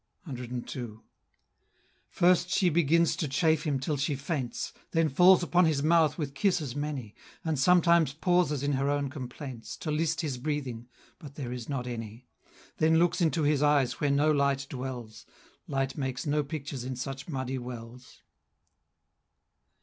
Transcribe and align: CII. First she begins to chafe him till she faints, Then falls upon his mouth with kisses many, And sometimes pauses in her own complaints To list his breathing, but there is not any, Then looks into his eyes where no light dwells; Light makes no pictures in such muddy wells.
CII. 0.27 0.99
First 2.09 2.49
she 2.49 2.69
begins 2.71 3.15
to 3.17 3.27
chafe 3.27 3.65
him 3.67 3.79
till 3.79 3.97
she 3.97 4.15
faints, 4.15 4.73
Then 4.89 5.09
falls 5.09 5.43
upon 5.43 5.65
his 5.65 5.83
mouth 5.83 6.17
with 6.17 6.33
kisses 6.33 6.75
many, 6.75 7.13
And 7.45 7.59
sometimes 7.59 8.11
pauses 8.11 8.63
in 8.63 8.71
her 8.71 8.89
own 8.89 9.11
complaints 9.11 9.77
To 9.77 9.91
list 9.91 10.21
his 10.21 10.39
breathing, 10.39 10.87
but 11.19 11.35
there 11.35 11.51
is 11.51 11.69
not 11.69 11.85
any, 11.85 12.25
Then 12.77 12.97
looks 12.97 13.21
into 13.21 13.43
his 13.43 13.61
eyes 13.61 14.01
where 14.01 14.09
no 14.09 14.31
light 14.31 14.65
dwells; 14.67 15.27
Light 15.67 15.95
makes 15.95 16.25
no 16.25 16.41
pictures 16.41 16.83
in 16.83 16.95
such 16.95 17.29
muddy 17.29 17.59
wells. 17.59 18.23